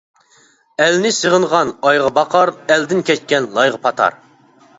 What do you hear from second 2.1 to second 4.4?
باقار، ئەلدىن كەچكەن لايغا پاتار.